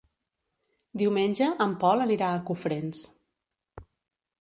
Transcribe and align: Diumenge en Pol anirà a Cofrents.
Diumenge 1.01 1.51
en 1.67 1.77
Pol 1.85 2.03
anirà 2.07 2.33
a 2.39 2.43
Cofrents. 2.51 3.07